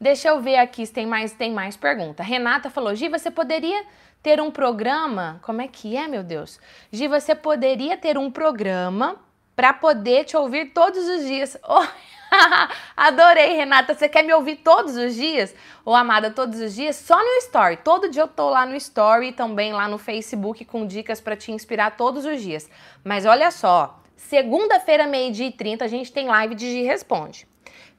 [0.00, 2.22] Deixa eu ver aqui se tem mais, tem mais pergunta.
[2.22, 3.84] Renata falou: Gi, você poderia
[4.22, 5.40] ter um programa?
[5.42, 6.60] Como é que é, meu Deus?
[6.92, 9.16] Gi, você poderia ter um programa
[9.56, 11.58] para poder te ouvir todos os dias.
[11.68, 11.86] Oh,
[12.96, 13.94] adorei, Renata.
[13.94, 15.54] Você quer me ouvir todos os dias?
[15.84, 16.96] Ou amada, todos os dias?
[16.96, 17.78] Só no Story.
[17.78, 21.52] Todo dia eu tô lá no Story, também lá no Facebook com dicas para te
[21.52, 22.68] inspirar todos os dias.
[23.02, 27.48] Mas olha só, segunda-feira, meio-dia e 30, a gente tem live de Gi Responde.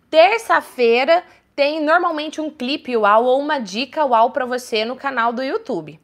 [0.09, 1.23] Terça-feira
[1.59, 5.99] tem normalmente um clipe UAU ou uma dica UAU para você no canal do YouTube.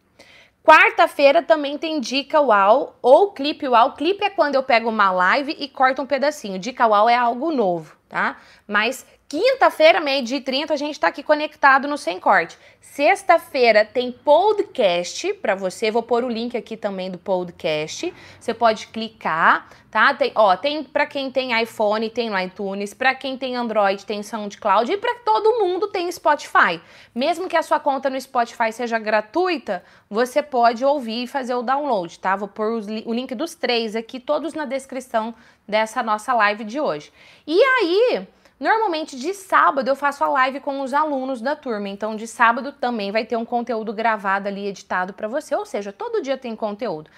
[0.61, 3.93] Quarta-feira também tem dica UAU ou clipe UAU.
[3.93, 6.59] Clipe é quando eu pego uma live e corto um pedacinho.
[6.59, 8.35] Dica UAU é algo novo, tá?
[8.67, 12.55] Mas Quinta-feira, meio-dia e 30, a gente está aqui conectado no Sem Corte.
[12.79, 15.89] Sexta-feira tem podcast para você.
[15.89, 18.13] Vou pôr o link aqui também do podcast.
[18.39, 20.13] Você pode clicar, tá?
[20.13, 24.21] Tem, ó, tem para quem tem iPhone, tem no iTunes, para quem tem Android, tem
[24.21, 26.79] SoundCloud e para todo mundo tem Spotify.
[27.13, 31.63] Mesmo que a sua conta no Spotify seja gratuita, você pode ouvir e fazer o
[31.63, 32.35] download, tá?
[32.35, 35.33] Vou pôr o link dos três aqui, todos na descrição
[35.67, 37.11] dessa nossa live de hoje.
[37.47, 38.27] E aí,
[38.59, 42.71] Normalmente de sábado eu faço a live com os alunos da turma, então de sábado
[42.71, 46.55] também vai ter um conteúdo gravado ali, editado para você, ou seja, todo dia tem
[46.55, 47.09] conteúdo.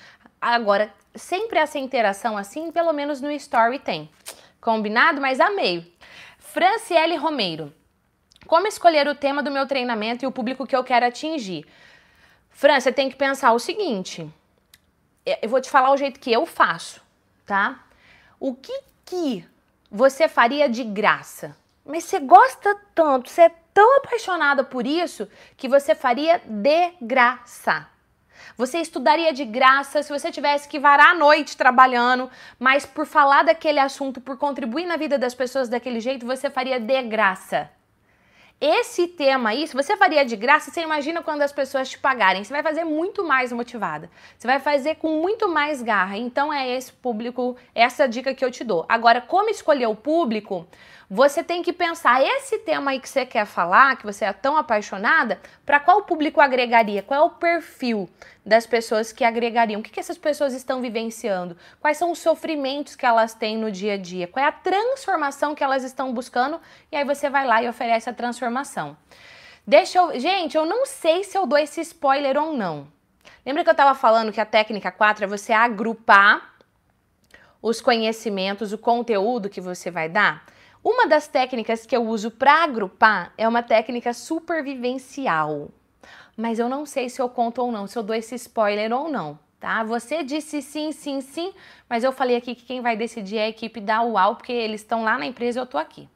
[0.42, 4.10] Agora, sempre essa interação assim, pelo menos no story tem.
[4.60, 5.22] Combinado?
[5.22, 5.96] Mas amei.
[6.40, 7.72] Franciele Romeiro.
[8.48, 11.66] Como escolher o tema do meu treinamento e o público que eu quero atingir?
[12.50, 14.28] Fran, você tem que pensar o seguinte.
[15.42, 17.02] Eu vou te falar o jeito que eu faço,
[17.46, 17.84] tá?
[18.40, 19.46] O que que
[19.92, 21.56] você faria de graça.
[21.86, 27.88] Mas você gosta tanto, você é tão apaixonada por isso que você faria de graça.
[28.58, 33.44] Você estudaria de graça se você tivesse que varar a noite trabalhando, mas por falar
[33.44, 37.70] daquele assunto, por contribuir na vida das pessoas daquele jeito, você faria de graça.
[38.60, 42.44] Esse tema aí, se você faria de graça, você imagina quando as pessoas te pagarem.
[42.44, 44.10] Você vai fazer muito mais motivada.
[44.36, 46.18] Você vai fazer com muito mais garra.
[46.18, 48.84] Então é esse público, essa dica que eu te dou.
[48.90, 50.66] Agora, como escolher o público?
[51.10, 54.58] Você tem que pensar esse tema aí que você quer falar, que você é tão
[54.58, 57.02] apaixonada, para qual público agregaria?
[57.02, 58.10] Qual é o perfil
[58.46, 59.80] das pessoas que agregariam?
[59.80, 61.56] O que, que essas pessoas estão vivenciando?
[61.80, 64.28] Quais são os sofrimentos que elas têm no dia a dia?
[64.28, 66.60] Qual é a transformação que elas estão buscando?
[66.92, 68.98] E aí você vai lá e oferece a transformação.
[69.66, 70.20] Deixa eu.
[70.20, 72.86] Gente, eu não sei se eu dou esse spoiler ou não.
[73.46, 76.56] Lembra que eu estava falando que a técnica 4 é você agrupar
[77.62, 80.46] os conhecimentos, o conteúdo que você vai dar?
[80.84, 85.70] Uma das técnicas que eu uso para agrupar é uma técnica supervivencial.
[86.36, 89.10] Mas eu não sei se eu conto ou não, se eu dou esse spoiler ou
[89.10, 89.84] não, tá?
[89.84, 91.52] Você disse sim, sim, sim,
[91.90, 94.82] mas eu falei aqui que quem vai decidir é a equipe da UAU, porque eles
[94.82, 96.08] estão lá na empresa e eu tô aqui.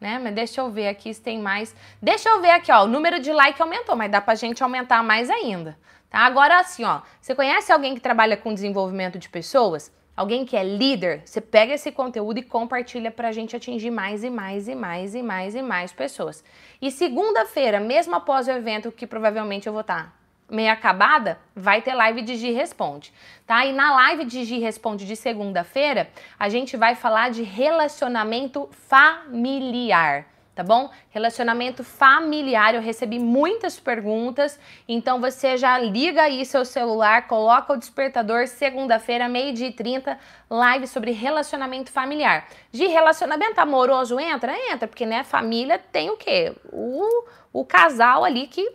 [0.00, 0.18] Né?
[0.18, 1.76] Mas deixa eu ver aqui se tem mais.
[2.00, 5.04] Deixa eu ver aqui, ó, o número de like aumentou, mas dá pra gente aumentar
[5.04, 6.20] mais ainda, tá?
[6.20, 9.92] Agora assim, ó, você conhece alguém que trabalha com desenvolvimento de pessoas?
[10.16, 14.22] Alguém que é líder, você pega esse conteúdo e compartilha para a gente atingir mais
[14.24, 16.44] e mais e mais e mais e mais pessoas.
[16.80, 20.12] E segunda-feira, mesmo após o evento, que provavelmente eu vou estar tá
[20.50, 23.12] meia acabada, vai ter live de Gi Responde,
[23.46, 23.64] tá?
[23.64, 30.26] E na live de Gi Responde de segunda-feira, a gente vai falar de relacionamento familiar
[30.60, 30.90] tá bom?
[31.08, 37.78] Relacionamento familiar, eu recebi muitas perguntas, então você já liga aí seu celular, coloca o
[37.78, 40.18] despertador, segunda-feira, meio-dia e 30,
[40.50, 42.46] live sobre relacionamento familiar.
[42.70, 44.54] De relacionamento amoroso entra?
[44.70, 46.52] Entra, porque né, família tem o quê?
[46.70, 48.70] O, o casal ali que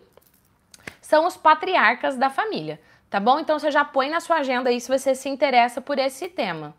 [0.99, 3.39] são os patriarcas da família, tá bom?
[3.39, 6.73] Então você já põe na sua agenda aí se você se interessa por esse tema.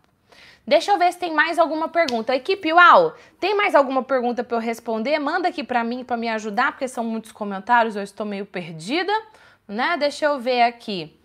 [0.67, 2.35] Deixa eu ver se tem mais alguma pergunta.
[2.35, 5.17] Equipe UAU, tem mais alguma pergunta para eu responder?
[5.17, 9.13] Manda aqui para mim para me ajudar, porque são muitos comentários, eu estou meio perdida,
[9.65, 9.95] né?
[9.97, 11.17] Deixa eu ver aqui.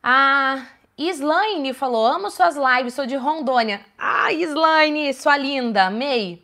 [0.00, 0.64] A
[0.96, 3.80] Slaine falou: "Amo suas lives, sou de Rondônia".
[3.98, 6.40] Ah, Slaine, sua linda, amei.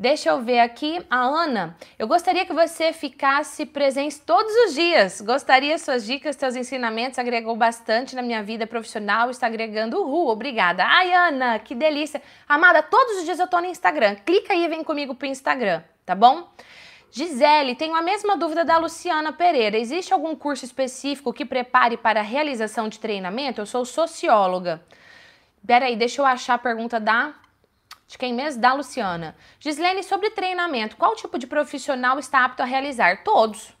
[0.00, 1.76] Deixa eu ver aqui, a Ana.
[1.98, 5.20] Eu gostaria que você ficasse presente todos os dias.
[5.20, 9.28] Gostaria suas dicas, seus ensinamentos agregou bastante na minha vida profissional.
[9.28, 10.84] Está agregando uhul, obrigada.
[10.86, 12.22] Ai, Ana, que delícia.
[12.48, 14.14] Amada, todos os dias eu tô no Instagram.
[14.24, 16.48] Clica aí e vem comigo pro Instagram, tá bom?
[17.10, 19.76] Gisele, tenho a mesma dúvida da Luciana Pereira.
[19.76, 23.60] Existe algum curso específico que prepare para a realização de treinamento?
[23.60, 24.80] Eu sou socióloga.
[25.66, 27.34] Peraí, deixa eu achar a pergunta da
[28.08, 28.60] de quem mesmo?
[28.60, 29.36] Da Luciana.
[29.60, 33.22] Gislene, sobre treinamento, qual tipo de profissional está apto a realizar?
[33.22, 33.76] Todos.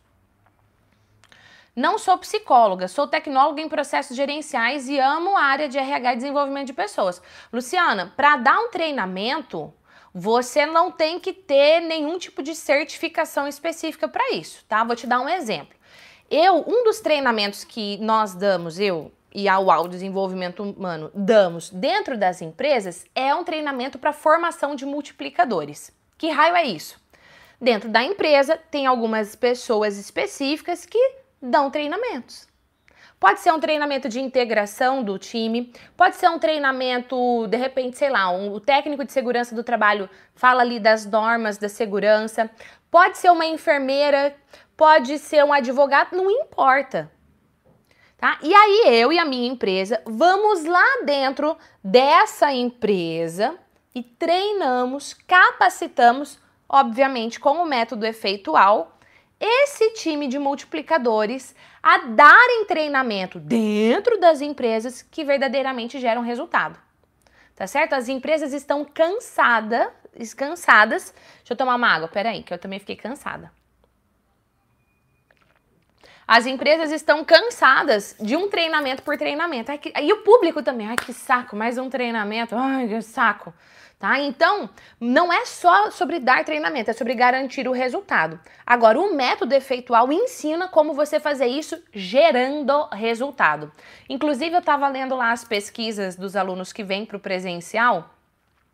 [1.74, 6.16] Não sou psicóloga, sou tecnóloga em processos gerenciais e amo a área de RH e
[6.16, 7.22] desenvolvimento de pessoas.
[7.52, 9.72] Luciana, para dar um treinamento,
[10.12, 14.84] você não tem que ter nenhum tipo de certificação específica para isso, tá?
[14.84, 15.74] Vou te dar um exemplo.
[16.30, 22.16] Eu, um dos treinamentos que nós damos, eu e ao UAU Desenvolvimento Humano damos dentro
[22.16, 25.92] das empresas é um treinamento para formação de multiplicadores.
[26.16, 27.00] Que raio é isso?
[27.60, 30.98] Dentro da empresa tem algumas pessoas específicas que
[31.40, 32.46] dão treinamentos.
[33.20, 38.10] Pode ser um treinamento de integração do time, pode ser um treinamento, de repente, sei
[38.10, 42.48] lá, um, o técnico de segurança do trabalho fala ali das normas da segurança,
[42.88, 44.36] pode ser uma enfermeira,
[44.76, 47.10] pode ser um advogado, não importa
[48.18, 48.38] tá?
[48.42, 53.56] E aí eu e a minha empresa vamos lá dentro dessa empresa
[53.94, 58.98] e treinamos, capacitamos, obviamente com o método efeitual,
[59.40, 66.78] esse time de multiplicadores a darem treinamento dentro das empresas que verdadeiramente geram resultado.
[67.54, 67.94] Tá certo?
[67.94, 69.88] As empresas estão cansadas,
[70.36, 71.14] cansadas.
[71.38, 73.50] Deixa eu tomar uma água, peraí, que eu também fiquei cansada.
[76.28, 79.70] As empresas estão cansadas de um treinamento por treinamento.
[79.70, 80.86] Ai, que, e o público também.
[80.86, 82.54] Ai, que saco, mais um treinamento.
[82.54, 83.54] Ai, que saco.
[83.98, 84.20] Tá?
[84.20, 84.68] Então,
[85.00, 88.38] não é só sobre dar treinamento, é sobre garantir o resultado.
[88.66, 93.72] Agora, o método efeitual ensina como você fazer isso gerando resultado.
[94.06, 98.14] Inclusive, eu estava lendo lá as pesquisas dos alunos que vêm para o presencial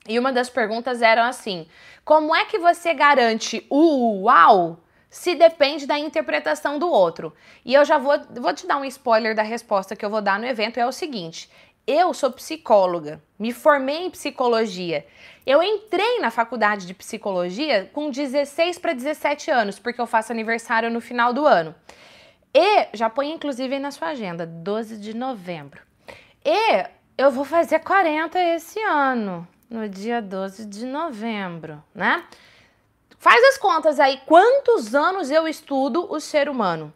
[0.06, 1.66] e uma das perguntas era assim:
[2.04, 4.83] como é que você garante o uau
[5.14, 7.33] se depende da interpretação do outro.
[7.64, 10.40] E eu já vou, vou te dar um spoiler da resposta que eu vou dar
[10.40, 11.48] no evento: é o seguinte.
[11.87, 15.07] Eu sou psicóloga, me formei em psicologia.
[15.46, 20.90] Eu entrei na faculdade de psicologia com 16 para 17 anos, porque eu faço aniversário
[20.90, 21.72] no final do ano.
[22.53, 25.81] E já põe inclusive aí na sua agenda, 12 de novembro.
[26.44, 32.24] E eu vou fazer 40 esse ano, no dia 12 de novembro, né?
[33.24, 36.92] Faz as contas aí, quantos anos eu estudo o ser humano?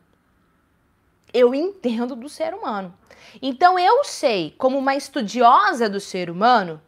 [1.32, 2.94] Eu entendo do ser humano.
[3.40, 6.82] Então eu sei, como uma estudiosa do ser humano,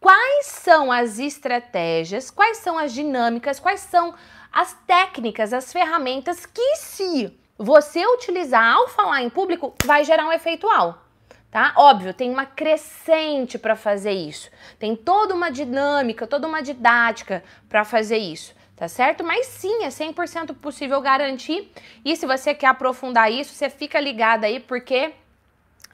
[0.00, 4.14] quais são as estratégias, quais são as dinâmicas, quais são
[4.50, 10.32] as técnicas, as ferramentas que se você utilizar ao falar em público vai gerar um
[10.32, 11.04] efeitual
[11.50, 11.72] tá?
[11.76, 14.50] Óbvio, tem uma crescente para fazer isso.
[14.78, 19.24] Tem toda uma dinâmica, toda uma didática para fazer isso tá certo?
[19.24, 21.72] Mas sim, é 100% possível garantir.
[22.04, 25.12] E se você quer aprofundar isso, você fica ligado aí, porque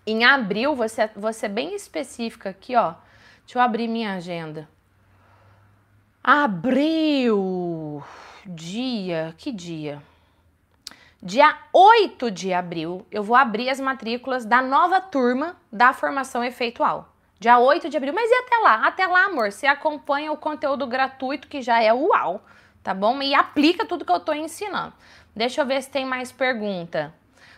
[0.07, 2.93] em abril, você, você bem específica aqui, ó.
[3.41, 4.69] Deixa eu abrir minha agenda.
[6.23, 8.05] Abril,
[8.45, 10.03] dia, que dia?
[11.23, 17.09] Dia 8 de abril, eu vou abrir as matrículas da nova turma da formação efeitual.
[17.41, 18.87] Dia 8 de abril, mas e até lá?
[18.87, 22.43] Até lá, amor, você acompanha o conteúdo gratuito que já é uau
[22.85, 23.21] tá bom?
[23.23, 24.93] E aplica tudo que eu tô ensinando.
[25.35, 27.13] Deixa eu ver se tem mais pergunta.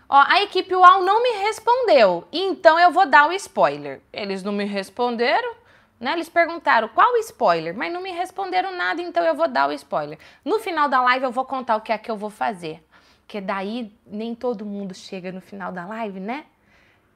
[0.09, 4.01] Ó, a equipe UAU não me respondeu, então eu vou dar o spoiler.
[4.13, 5.57] Eles não me responderam,
[5.99, 6.13] né?
[6.13, 10.17] Eles perguntaram qual spoiler, mas não me responderam nada, então eu vou dar o spoiler.
[10.45, 12.87] No final da live eu vou contar o que é que eu vou fazer.
[13.27, 16.47] Porque daí nem todo mundo chega no final da live, né?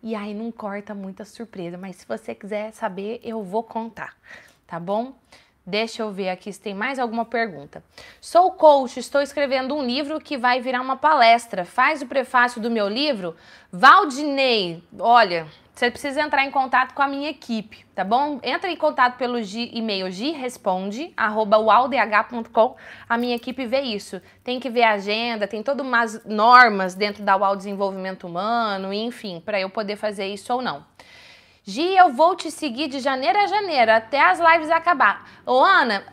[0.03, 4.17] E aí não corta muita surpresa, mas se você quiser saber, eu vou contar,
[4.67, 5.15] tá bom?
[5.67, 7.83] Deixa eu ver aqui se tem mais alguma pergunta.
[8.21, 11.65] Sou coach, estou escrevendo um livro que vai virar uma palestra.
[11.65, 13.37] Faz o prefácio do meu livro?
[13.71, 15.47] Valdinei, olha,
[15.81, 18.39] você precisa entrar em contato com a minha equipe, tá bom?
[18.43, 22.77] Entra em contato pelo e-mail giresponde@ualdh.com.
[23.09, 24.21] A minha equipe vê isso.
[24.45, 29.41] Tem que ver a agenda, tem todas umas normas dentro da UAL Desenvolvimento Humano, enfim,
[29.43, 30.85] para eu poder fazer isso ou não.
[31.71, 35.31] Gi, eu vou te seguir de janeiro a janeiro, até as lives acabar.
[35.47, 36.05] Ô, Ana,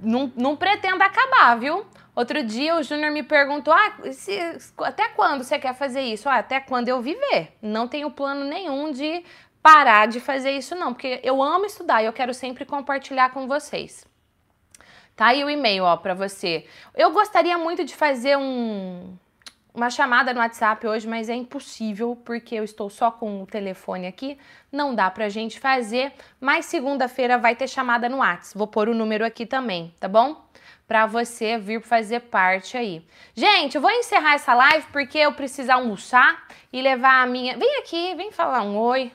[0.00, 1.84] não, não pretendo acabar, viu?
[2.14, 4.38] Outro dia o Júnior me perguntou: ah, se,
[4.78, 6.28] até quando você quer fazer isso?
[6.28, 7.56] Ah, até quando eu viver.
[7.60, 9.24] Não tenho plano nenhum de
[9.60, 13.48] parar de fazer isso, não, porque eu amo estudar e eu quero sempre compartilhar com
[13.48, 14.06] vocês.
[15.16, 16.64] Tá aí o e-mail, ó, para você.
[16.94, 19.18] Eu gostaria muito de fazer um,
[19.76, 24.06] uma chamada no WhatsApp hoje, mas é impossível porque eu estou só com o telefone
[24.06, 24.38] aqui,
[24.72, 28.56] não dá pra gente fazer, mas segunda-feira vai ter chamada no WhatsApp.
[28.56, 30.44] Vou pôr o número aqui também, tá bom?
[30.88, 33.04] para você vir fazer parte aí.
[33.34, 37.56] Gente, eu vou encerrar essa live porque eu preciso almoçar e levar a minha.
[37.58, 39.10] Vem aqui, vem falar um oi,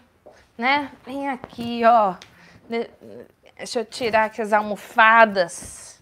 [0.58, 0.92] né?
[1.06, 2.16] Vem aqui, ó.
[3.58, 6.02] Deixa eu tirar aqui as almofadas.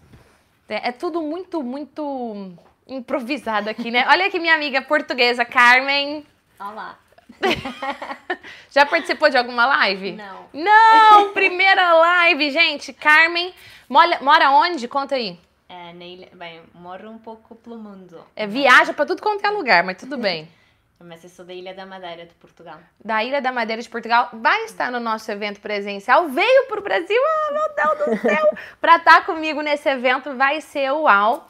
[0.68, 2.52] É, é tudo muito, muito
[2.90, 4.04] improvisado aqui, né?
[4.08, 6.26] Olha aqui minha amiga portuguesa, Carmen.
[6.58, 6.98] Olá.
[8.70, 10.12] Já participou de alguma live?
[10.12, 10.46] Não.
[10.52, 11.32] Não!
[11.32, 12.92] Primeira live, gente.
[12.92, 13.54] Carmen,
[13.88, 14.88] mora, mora onde?
[14.88, 15.38] Conta aí.
[15.68, 18.26] É, na ilha, bem, moro um pouco pelo mundo.
[18.34, 20.48] É, viaja para tudo quanto é lugar, mas tudo bem.
[21.02, 22.78] Mas eu sou da Ilha da Madeira, de Portugal.
[23.02, 24.28] Da Ilha da Madeira de Portugal.
[24.34, 26.28] Vai estar no nosso evento presencial.
[26.28, 28.50] Veio para o Brasil, oh, meu Deus do céu!
[28.78, 31.48] para estar tá comigo nesse evento vai ser o UAU.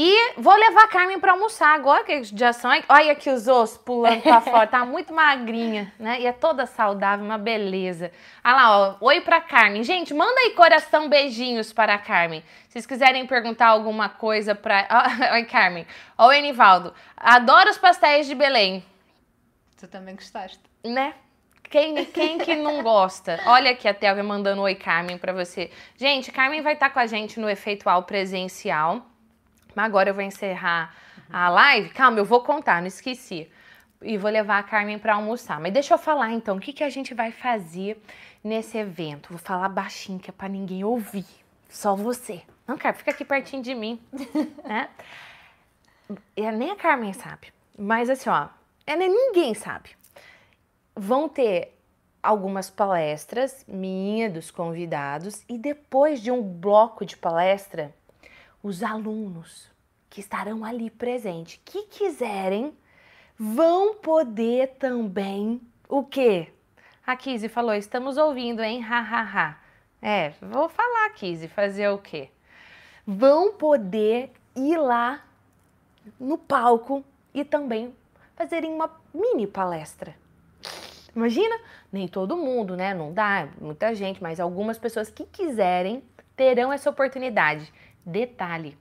[0.00, 2.70] E vou levar a Carmen para almoçar agora, que já são.
[2.88, 6.20] Olha aqui os ossos pulando para fora, tá muito magrinha, né?
[6.20, 8.12] E é toda saudável, uma beleza.
[8.44, 8.96] Olha lá, ó.
[9.00, 9.82] Oi para Carmen.
[9.82, 12.44] Gente, manda aí coração, beijinhos para a Carmen.
[12.68, 14.86] Se vocês quiserem perguntar alguma coisa para.
[15.34, 15.84] Oi, Carmen.
[16.16, 16.94] Oi, Enivaldo.
[17.16, 18.84] Adoro os pastéis de Belém.
[19.80, 20.60] Tu também gostaste?
[20.84, 21.12] Né?
[21.64, 23.40] Quem, quem que não gosta?
[23.46, 25.72] Olha aqui a Thelma mandando oi, Carmen, para você.
[25.96, 29.04] Gente, Carmen vai estar com a gente no Efeitual Presencial.
[29.74, 30.94] Mas agora eu vou encerrar
[31.30, 31.90] a live.
[31.90, 33.50] Calma, eu vou contar, não esqueci.
[34.00, 35.60] E vou levar a Carmen para almoçar.
[35.60, 38.00] Mas deixa eu falar então, o que, que a gente vai fazer
[38.42, 39.30] nesse evento?
[39.30, 41.26] Vou falar baixinho, que é para ninguém ouvir.
[41.68, 42.42] Só você.
[42.66, 44.00] Não, Carmen, fica aqui pertinho de mim.
[44.64, 44.88] né?
[46.36, 47.52] É, nem a Carmen sabe.
[47.76, 48.48] Mas assim, ó,
[48.86, 49.90] é, ninguém sabe.
[50.94, 51.78] Vão ter
[52.22, 57.94] algumas palestras minha, dos convidados, e depois de um bloco de palestra,
[58.62, 59.70] os alunos
[60.10, 62.76] que estarão ali presentes, que quiserem,
[63.38, 66.48] vão poder também o quê?
[67.06, 68.84] A Kizzy falou, estamos ouvindo, hein?
[68.84, 69.58] Ha, ha, ha.
[70.00, 72.30] É, vou falar, Kizzy, fazer o quê?
[73.06, 75.24] Vão poder ir lá
[76.18, 77.94] no palco e também
[78.36, 80.14] fazerem uma mini palestra.
[81.14, 81.58] Imagina,
[81.90, 82.94] nem todo mundo, né?
[82.94, 86.02] Não dá, muita gente, mas algumas pessoas que quiserem
[86.36, 87.72] terão essa oportunidade.
[88.08, 88.74] Detalhe,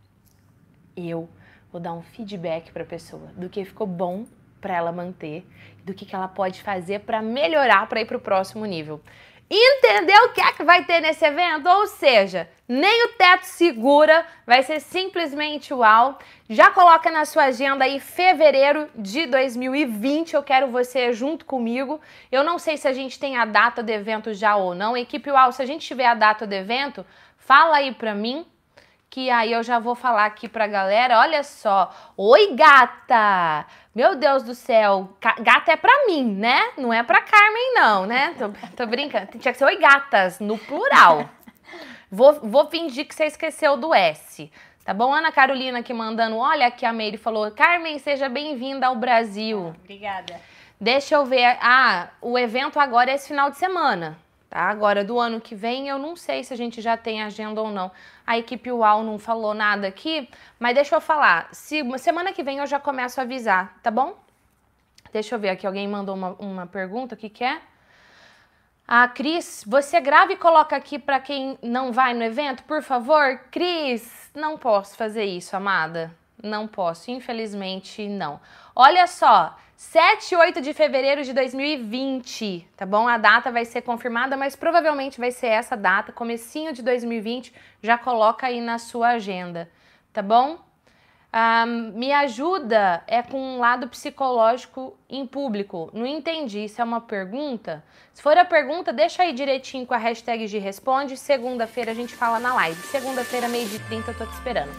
[0.96, 1.28] eu
[1.70, 4.26] vou dar um feedback para a pessoa do que ficou bom
[4.62, 5.46] para ela manter,
[5.84, 9.02] do que, que ela pode fazer para melhorar para ir para o próximo nível.
[9.50, 11.68] Entendeu o que é que vai ter nesse evento?
[11.68, 16.18] Ou seja, nem o teto segura, vai ser simplesmente uau.
[16.50, 22.00] Já coloca na sua agenda aí fevereiro de 2020, eu quero você junto comigo.
[22.32, 24.96] Eu não sei se a gente tem a data do evento já ou não.
[24.96, 28.46] Equipe UAU, se a gente tiver a data do evento, fala aí para mim,
[29.10, 31.94] que aí eu já vou falar aqui pra galera, olha só.
[32.16, 33.66] Oi, gata!
[33.96, 36.72] Meu Deus do céu, gata é pra mim, né?
[36.78, 38.36] Não é pra Carmen, não, né?
[38.38, 39.28] Tô, tô brincando.
[39.40, 41.30] Tinha que ser oi, gatas, no plural.
[42.12, 44.52] Vou, vou fingir que você esqueceu do S.
[44.86, 45.14] Tá bom?
[45.14, 49.74] Ana Carolina aqui mandando, olha aqui a Meire falou, Carmen, seja bem-vinda ao Brasil.
[49.84, 50.40] Obrigada.
[50.80, 54.18] Deixa eu ver, ah, o evento agora é esse final de semana.
[54.50, 54.62] Tá?
[54.62, 57.70] Agora, do ano que vem, eu não sei se a gente já tem agenda ou
[57.70, 57.92] não.
[58.26, 61.50] A equipe UAU não falou nada aqui, mas deixa eu falar.
[61.52, 64.18] Se, semana que vem eu já começo a avisar, tá bom?
[65.12, 67.62] Deixa eu ver aqui, alguém mandou uma, uma pergunta, o que, que é?
[68.88, 73.38] A Cris, você grava e coloca aqui para quem não vai no evento, por favor?
[73.52, 76.16] Cris, não posso fazer isso, amada.
[76.42, 78.40] Não posso, infelizmente não.
[78.74, 83.08] Olha só, 7 e 8 de fevereiro de 2020, tá bom?
[83.08, 87.54] A data vai ser confirmada, mas provavelmente vai ser essa data, comecinho de 2020,
[87.84, 89.70] já coloca aí na sua agenda,
[90.12, 90.58] tá bom?
[91.32, 95.92] Um, me ajuda é com um lado psicológico em público.
[95.94, 96.66] Não entendi.
[96.66, 97.84] Isso é uma pergunta?
[98.14, 101.16] Se for a pergunta, deixa aí direitinho com a hashtag de responde.
[101.16, 102.82] Segunda-feira a gente fala na live.
[102.82, 104.72] Segunda-feira, meio de 30, eu tô te esperando.